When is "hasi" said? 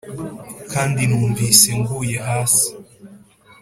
2.27-2.67